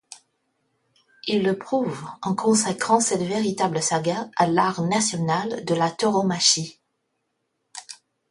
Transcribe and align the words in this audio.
Il 1.27 1.43
le 1.43 1.55
prouve 1.55 2.03
en 2.23 2.33
consacrant 2.33 2.99
cette 2.99 3.21
véritable 3.21 3.83
saga 3.83 4.31
à 4.35 4.47
l'art 4.47 4.81
national 4.81 5.63
de 5.63 5.75
la 5.75 5.91
tauromachie. 5.91 6.79